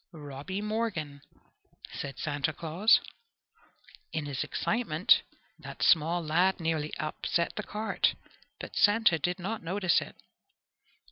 "Robby 0.13 0.61
Morgan!" 0.63 1.21
said 1.93 2.17
Santa 2.17 2.53
Claus. 2.53 3.01
In 4.11 4.25
his 4.25 4.43
excitement 4.43 5.21
that 5.59 5.83
small 5.83 6.23
lad 6.25 6.59
nearly 6.59 6.91
upset 6.97 7.55
the 7.55 7.61
cart, 7.61 8.15
but 8.59 8.75
Santa 8.75 9.19
did 9.19 9.37
not 9.37 9.61
notice 9.61 10.01
it. 10.01 10.15